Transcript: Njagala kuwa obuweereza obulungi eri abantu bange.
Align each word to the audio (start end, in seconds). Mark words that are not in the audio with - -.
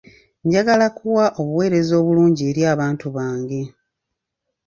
Njagala 0.45 0.87
kuwa 0.97 1.25
obuweereza 1.39 1.93
obulungi 2.01 2.41
eri 2.49 2.61
abantu 2.73 3.07
bange. 3.17 3.61